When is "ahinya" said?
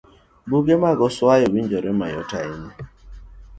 2.39-2.73